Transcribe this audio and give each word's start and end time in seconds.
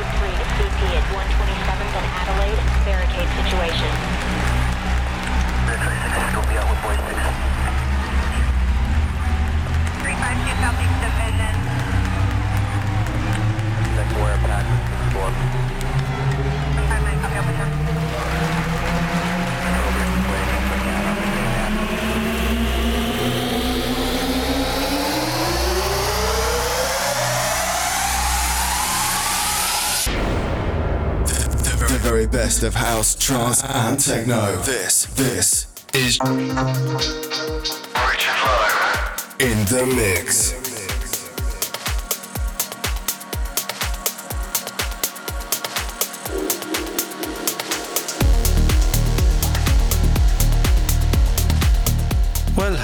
code 0.00 0.16
3 0.16 0.32
to 0.32 0.44
CP 0.56 0.80
at 0.96 1.04
127th 1.12 1.92
and 1.92 2.06
Adelaide. 2.24 2.56
Barricade 2.88 3.28
situation. 3.36 3.90
Red 5.68 5.76
26, 5.76 6.32
go 6.32 6.40
be 6.48 6.56
out 6.56 6.64
with 6.72 6.80
boys 6.80 6.96
6. 6.96 7.20
352 10.00 10.56
Southeast 10.64 10.96
Division. 11.04 11.54
Next 13.92 14.14
wire 14.16 14.40
pack, 14.48 14.64
1. 14.64 15.36
359, 16.80 17.20
copy, 17.20 17.36
officer. 17.36 18.39
Very 32.10 32.26
best 32.26 32.64
of 32.64 32.74
house, 32.74 33.14
trance, 33.14 33.62
and 33.62 34.00
techno. 34.00 34.56
This, 34.62 35.06
this 35.14 35.68
is 35.94 36.18
in 39.38 39.64
the 39.70 39.86
mix. 39.94 40.59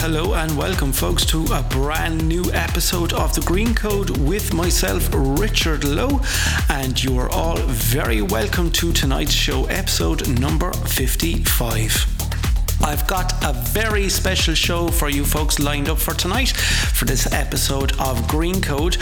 Hello 0.08 0.34
and 0.34 0.56
welcome, 0.56 0.92
folks, 0.92 1.26
to 1.26 1.44
a 1.52 1.64
brand 1.64 2.28
new 2.28 2.44
episode 2.52 3.12
of 3.12 3.34
The 3.34 3.40
Green 3.40 3.74
Code 3.74 4.16
with 4.18 4.54
myself, 4.54 5.08
Richard 5.12 5.82
Lowe. 5.82 6.20
And 6.68 7.02
you 7.02 7.18
are 7.18 7.28
all 7.30 7.56
very 7.56 8.22
welcome 8.22 8.70
to 8.70 8.92
tonight's 8.92 9.32
show, 9.32 9.64
episode 9.64 10.28
number 10.38 10.72
55. 10.72 12.15
I've 12.82 13.06
got 13.06 13.32
a 13.44 13.52
very 13.52 14.08
special 14.08 14.54
show 14.54 14.88
for 14.88 15.08
you 15.08 15.24
folks 15.24 15.58
lined 15.58 15.88
up 15.88 15.98
for 15.98 16.14
tonight 16.14 16.50
for 16.50 17.04
this 17.04 17.30
episode 17.32 17.98
of 18.00 18.26
Green 18.28 18.60
Code. 18.60 18.96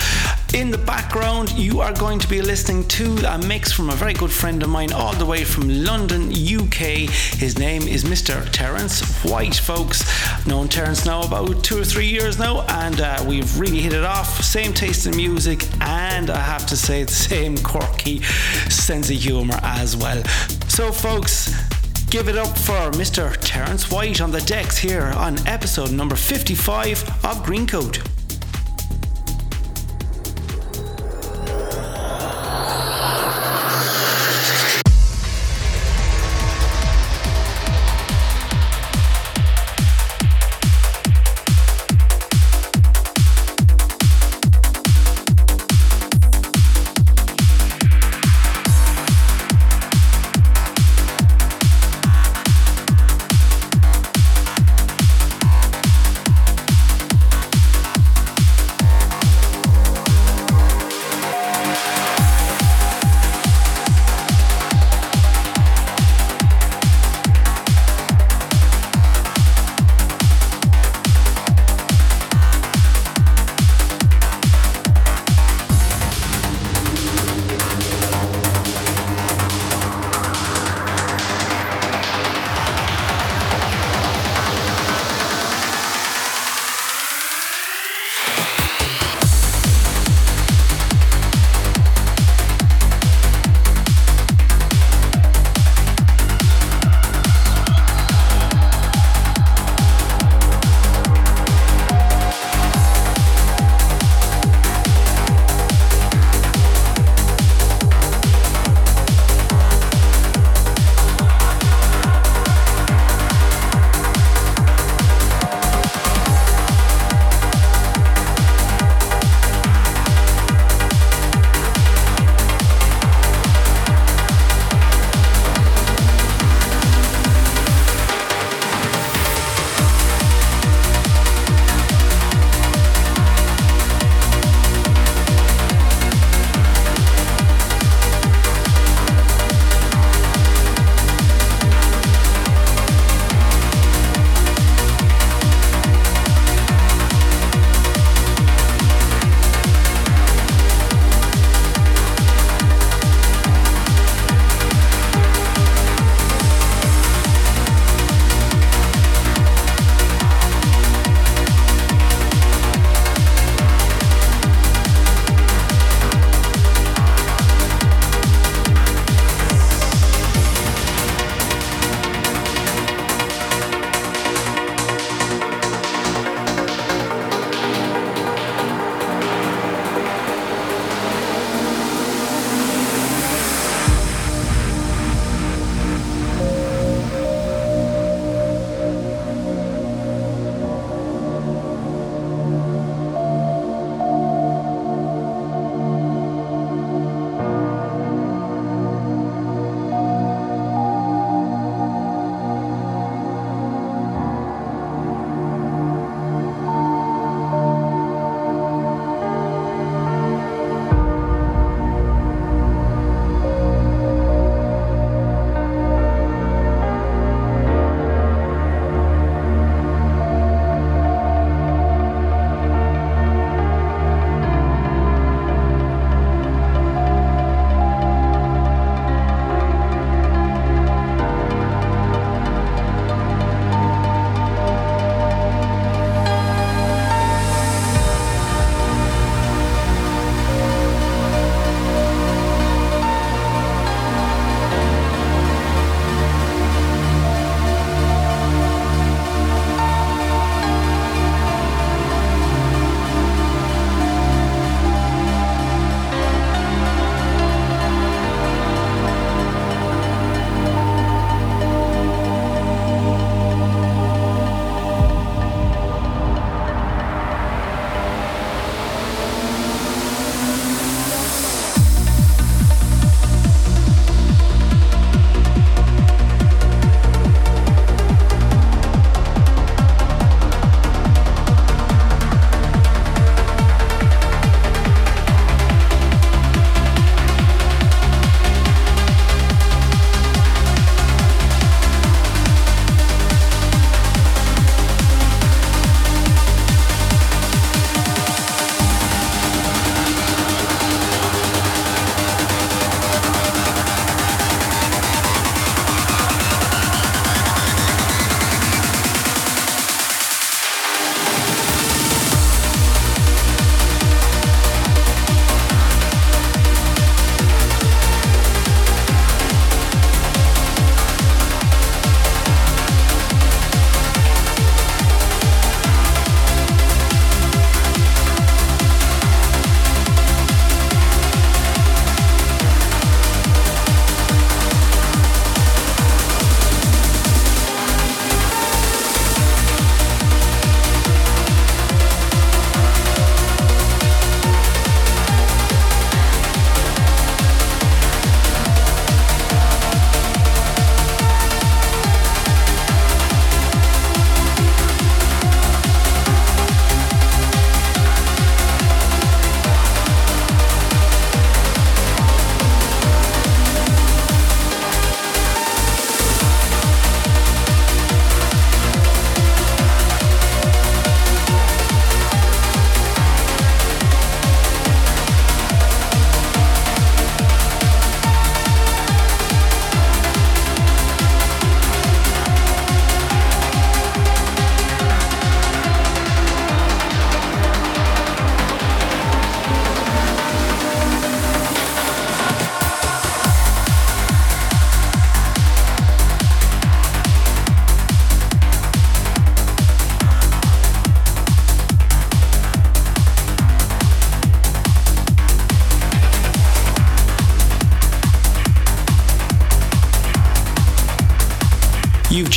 In 0.55 0.70
the 0.70 0.78
background, 0.78 1.50
you 1.53 1.80
are 1.80 1.92
going 1.92 2.19
to 2.20 2.28
be 2.28 2.41
listening 2.41 2.86
to 2.89 3.17
a 3.27 3.39
mix 3.39 3.72
from 3.72 3.91
a 3.91 3.95
very 3.95 4.14
good 4.14 4.30
friend 4.30 4.62
of 4.62 4.69
mine, 4.69 4.92
all 4.92 5.12
the 5.14 5.27
way 5.27 5.45
from 5.45 5.69
London, 5.69 6.30
UK. 6.30 7.11
His 7.39 7.58
name 7.58 7.83
is 7.83 8.05
Mr. 8.05 8.48
Terence 8.52 9.02
White, 9.25 9.56
folks. 9.56 10.05
Known 10.47 10.69
Terence 10.69 11.05
now 11.05 11.22
about 11.22 11.64
two 11.64 11.80
or 11.80 11.84
three 11.84 12.06
years 12.06 12.39
now, 12.39 12.62
and 12.69 13.00
uh, 13.00 13.25
we've 13.27 13.58
really 13.58 13.80
hit 13.80 13.92
it 13.92 14.05
off. 14.05 14.42
Same 14.45 14.72
taste 14.72 15.06
in 15.06 15.17
music, 15.17 15.67
and 15.80 16.30
I 16.30 16.39
have 16.39 16.67
to 16.67 16.77
say, 16.77 17.02
the 17.02 17.12
same 17.12 17.58
quirky 17.58 18.22
sense 18.70 19.11
of 19.11 19.17
humour 19.17 19.58
as 19.62 19.97
well. 19.97 20.22
So, 20.69 20.92
folks, 20.92 21.52
Give 22.15 22.29
it 22.29 22.37
up 22.37 22.57
for 22.57 22.93
Mr. 22.93 23.37
Terence 23.41 23.91
White 23.91 24.20
on 24.20 24.31
the 24.31 24.41
decks 24.43 24.79
here 24.79 25.12
on 25.17 25.37
episode 25.48 25.91
number 25.91 26.15
55 26.15 27.25
of 27.25 27.43
Green 27.43 27.67
Code. 27.67 27.98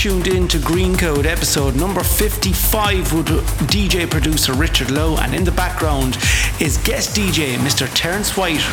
Tuned 0.08 0.28
in 0.28 0.48
to 0.48 0.58
Green 0.58 0.96
Code 0.96 1.26
episode 1.26 1.76
number 1.76 2.02
55 2.02 3.14
with 3.14 3.26
DJ 3.68 4.10
producer 4.10 4.54
Richard 4.54 4.90
Lowe, 4.90 5.18
and 5.18 5.36
in 5.36 5.44
the 5.44 5.52
background 5.52 6.18
is 6.62 6.78
guest 6.78 7.18
DJ 7.18 7.56
Mr. 7.58 7.90
Terence 7.94 8.38
White. 8.38 8.64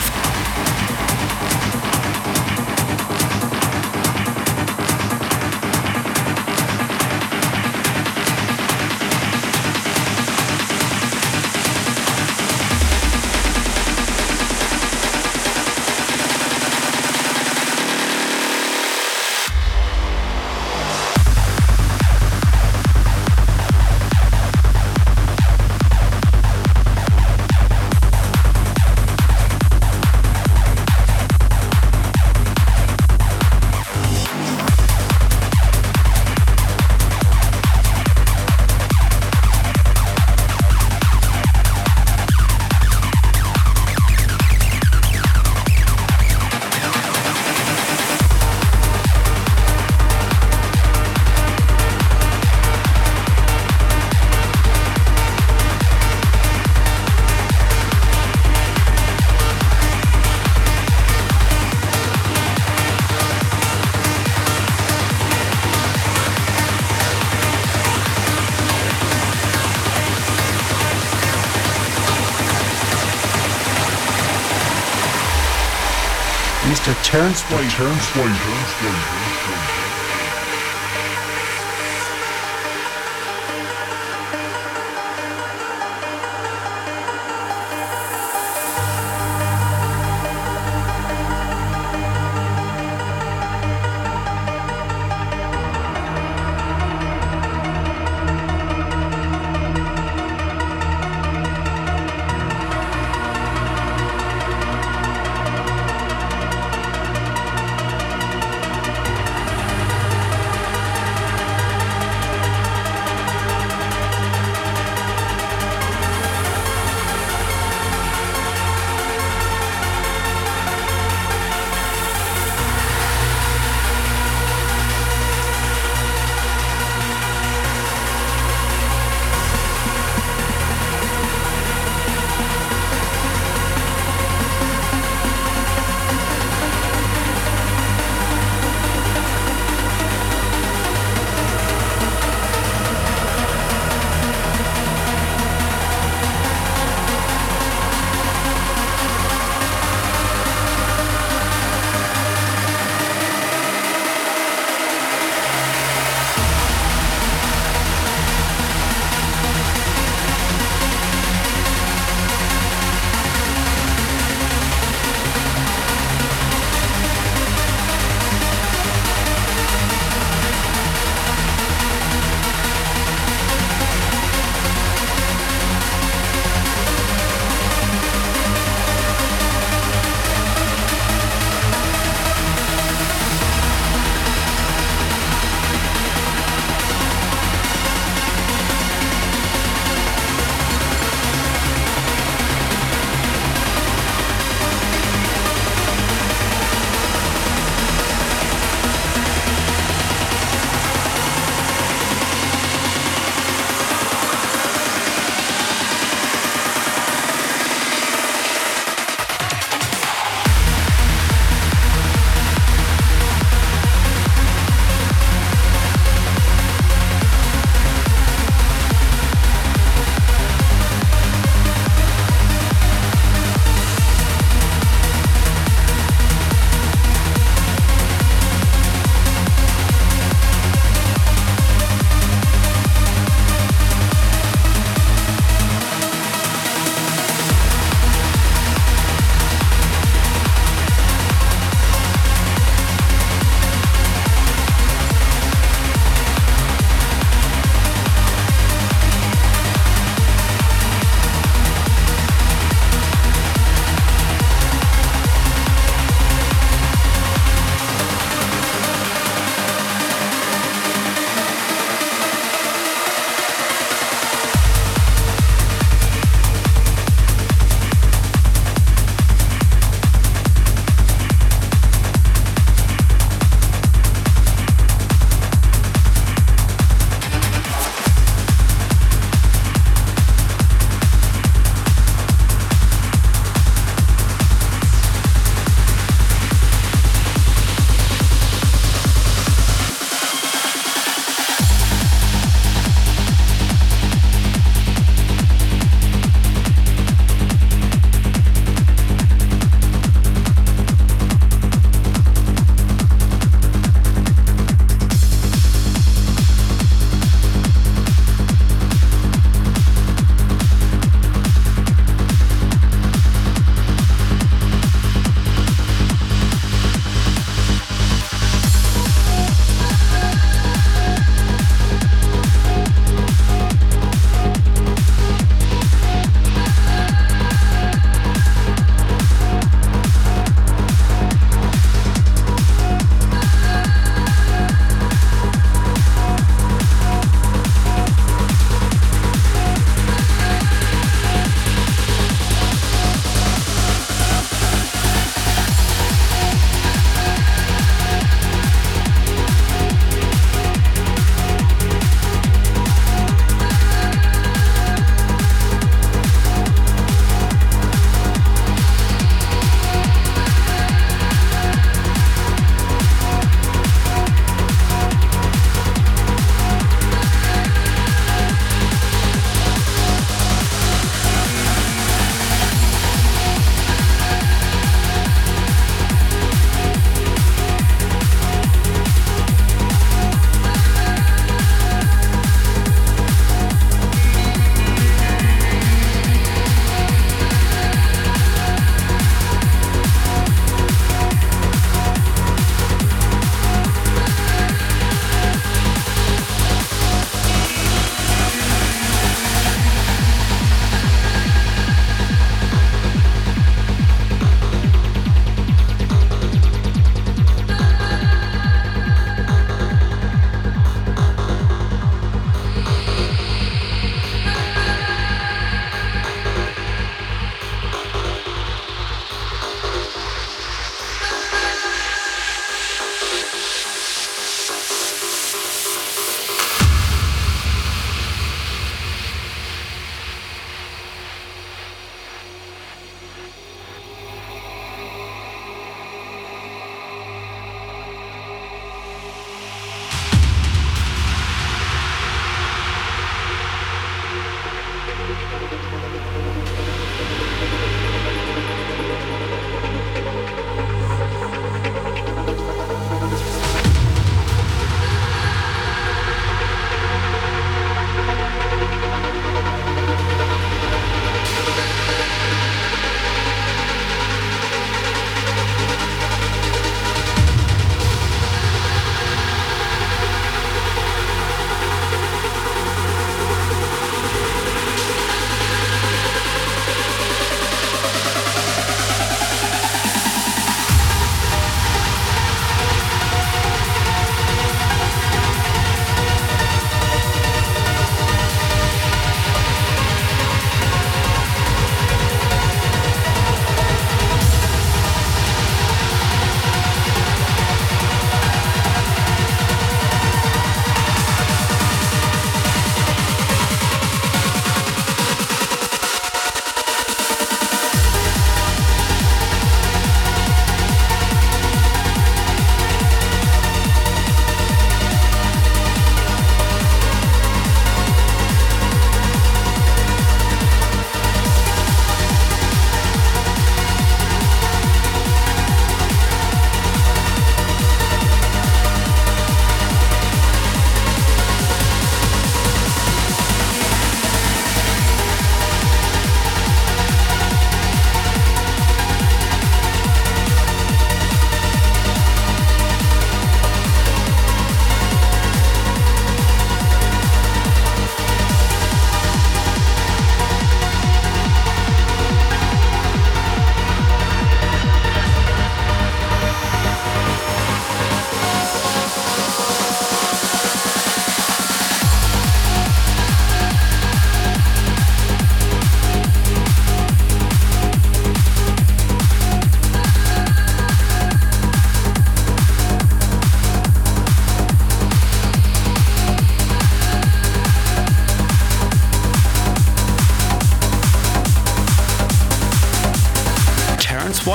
Terence 77.15 77.49
White. 77.49 77.71
Terence 77.71 79.24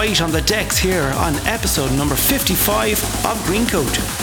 White 0.10 0.22
on 0.22 0.32
the 0.32 0.42
decks 0.42 0.76
here 0.76 1.04
on 1.18 1.36
episode 1.46 1.92
number 1.92 2.16
55 2.16 3.26
of 3.28 3.46
Green 3.46 3.68
Code. 3.68 4.19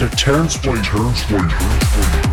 Mr. 0.00 0.08
Terence 0.16 0.56
White. 0.64 2.29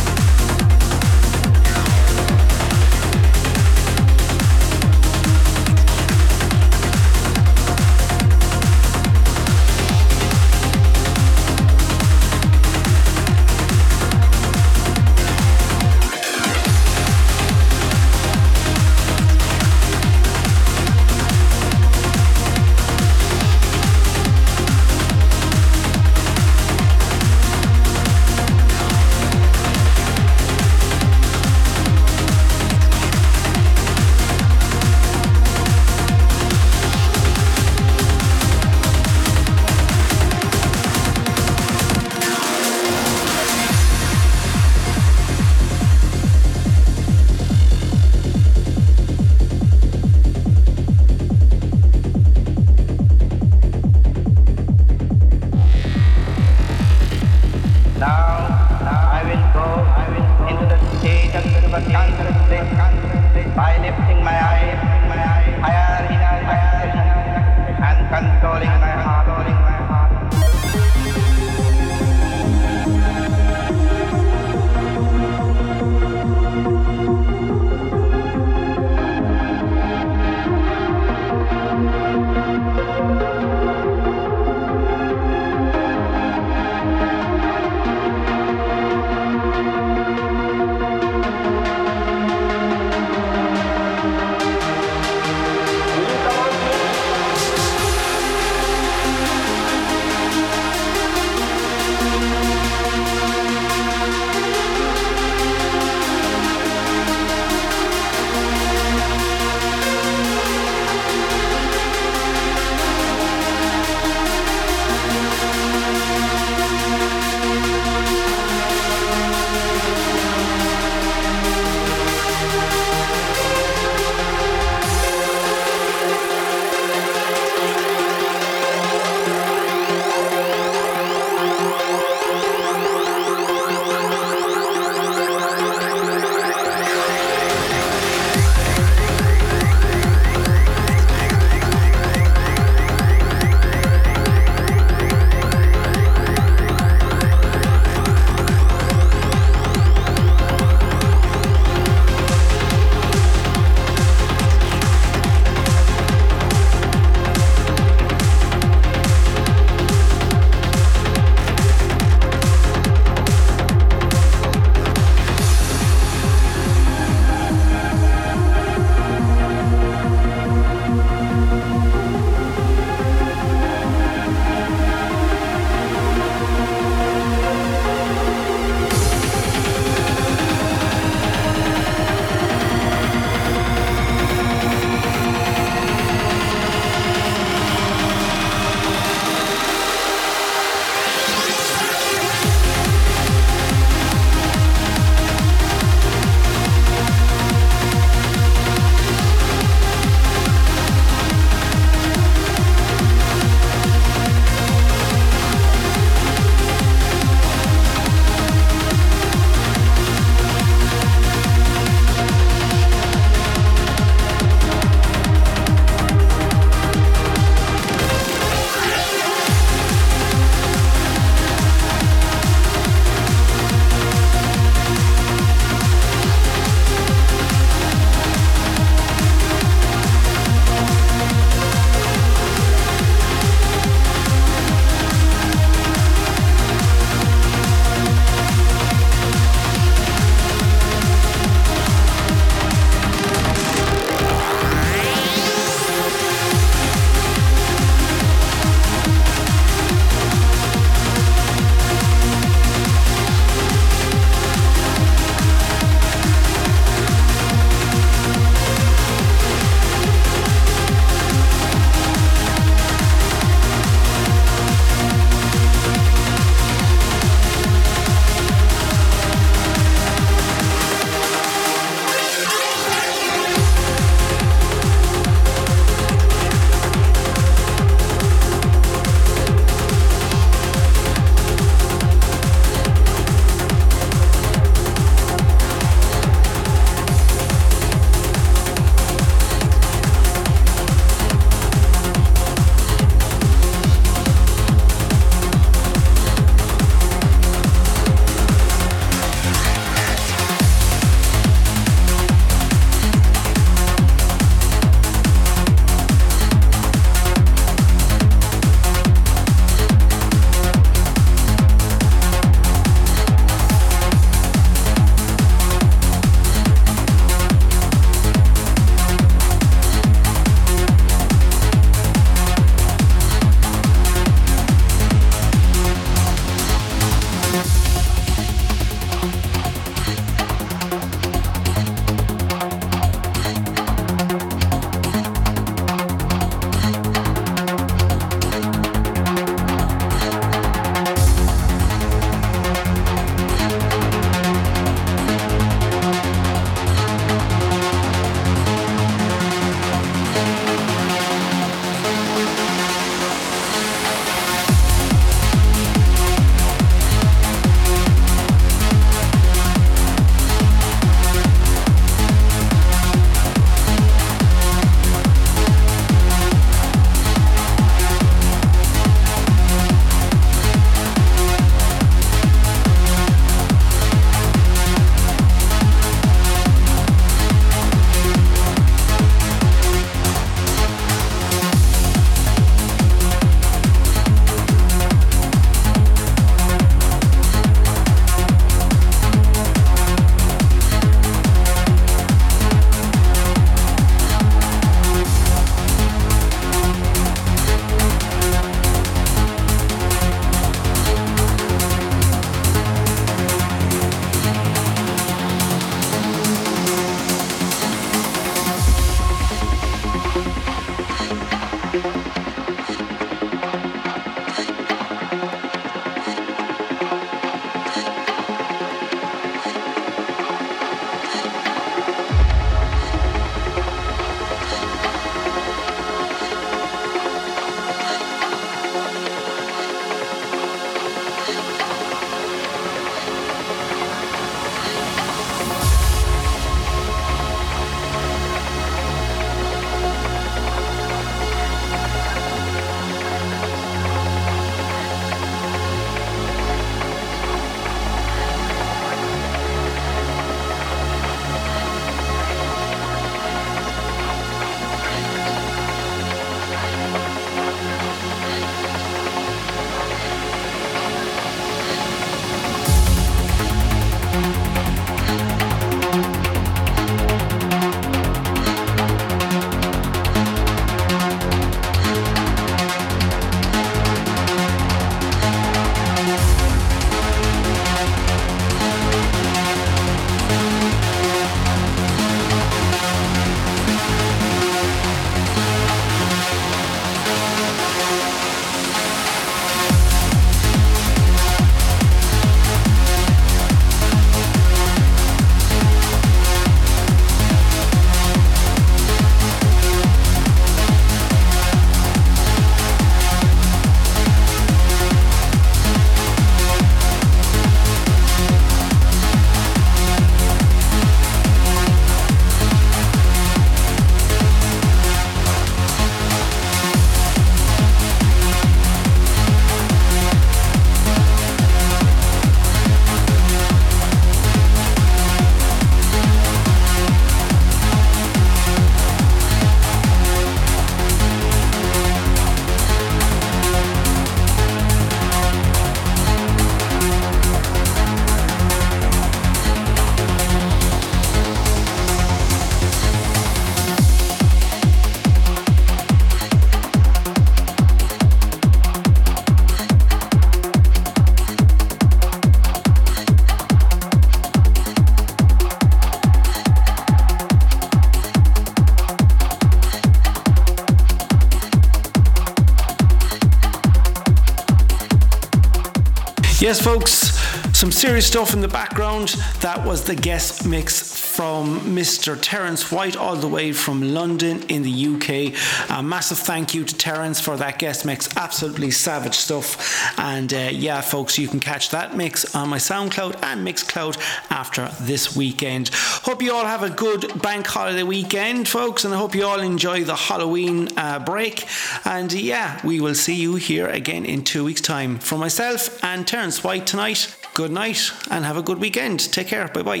Folks, 566.82 567.36
some 567.76 567.92
serious 567.92 568.26
stuff 568.26 568.54
in 568.54 568.62
the 568.62 568.68
background. 568.68 569.28
That 569.60 569.84
was 569.84 570.02
the 570.04 570.16
guest 570.16 570.66
mix 570.66 571.20
from 571.20 571.80
Mr. 571.80 572.38
Terence 572.40 572.90
White, 572.90 573.16
all 573.16 573.36
the 573.36 573.48
way 573.48 573.72
from 573.72 574.14
London 574.14 574.62
in 574.64 574.82
the 574.82 574.90
UK. 574.90 575.54
A 575.90 576.02
massive 576.02 576.38
thank 576.38 576.74
you 576.74 576.84
to 576.84 576.94
Terence 576.96 577.38
for 577.38 577.56
that 577.58 577.78
guest 577.78 578.04
mix. 578.04 578.34
Absolutely 578.36 578.90
savage 578.90 579.34
stuff. 579.34 580.18
And 580.18 580.52
uh, 580.52 580.70
yeah, 580.72 581.02
folks, 581.02 581.38
you 581.38 581.48
can 581.48 581.60
catch 581.60 581.90
that 581.90 582.16
mix 582.16 582.54
on 582.54 582.70
my 582.70 582.78
SoundCloud 582.78 583.42
and 583.42 583.66
Mixcloud 583.66 584.18
after 584.50 584.90
this 585.02 585.36
weekend. 585.36 585.90
Hope 586.22 586.42
you 586.42 586.52
all 586.52 586.66
have 586.66 586.82
a 586.82 586.90
good 586.90 587.40
bank 587.40 587.66
holiday 587.66 588.02
weekend, 588.02 588.68
folks, 588.68 589.06
and 589.06 589.14
I 589.14 589.16
hope 589.16 589.34
you 589.34 589.46
all 589.46 589.60
enjoy 589.60 590.04
the 590.04 590.14
Halloween 590.14 590.88
uh, 590.98 591.18
break. 591.18 591.66
And 592.04 592.30
yeah, 592.30 592.78
we 592.84 593.00
will 593.00 593.14
see 593.14 593.36
you 593.36 593.54
here 593.56 593.86
again 593.86 594.26
in 594.26 594.44
two 594.44 594.62
weeks' 594.64 594.82
time. 594.82 595.18
For 595.18 595.38
myself 595.38 596.02
and 596.04 596.26
Terence 596.26 596.62
White 596.62 596.86
tonight, 596.86 597.34
good 597.54 597.70
night 597.70 598.12
and 598.30 598.44
have 598.44 598.58
a 598.58 598.62
good 598.62 598.78
weekend. 598.78 599.32
Take 599.32 599.46
care. 599.46 599.66
Bye 599.68 599.82
bye. 599.82 600.00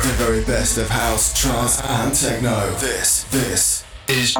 The 0.00 0.14
very 0.16 0.42
best 0.44 0.78
of 0.78 0.88
house, 0.88 1.38
trance, 1.38 1.82
and 1.82 2.14
techno. 2.14 2.70
This, 2.78 3.24
this 3.24 3.84
is 4.08 4.34